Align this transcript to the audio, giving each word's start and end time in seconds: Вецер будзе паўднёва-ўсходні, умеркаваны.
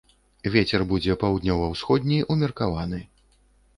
Вецер 0.53 0.85
будзе 0.93 1.17
паўднёва-ўсходні, 1.23 2.17
умеркаваны. 2.37 3.07